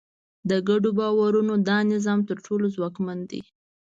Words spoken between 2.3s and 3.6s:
ټولو ځواکمن دی.